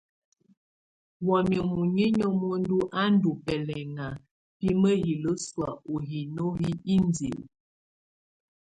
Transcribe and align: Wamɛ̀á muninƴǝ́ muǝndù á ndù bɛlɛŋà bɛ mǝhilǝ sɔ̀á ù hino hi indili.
Wamɛ̀á 1.27 1.63
muninƴǝ́ 1.77 2.31
muǝndù 2.39 2.77
á 3.01 3.03
ndù 3.13 3.29
bɛlɛŋà 3.45 4.05
bɛ 4.59 4.69
mǝhilǝ 4.81 5.31
sɔ̀á 5.47 5.69
ù 5.93 5.95
hino 6.07 6.45
hi 6.59 6.71
indili. 6.93 7.43